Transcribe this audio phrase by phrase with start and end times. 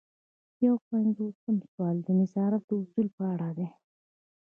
[0.65, 3.69] یو پنځوسم سوال د نظارت د اصولو په اړه دی.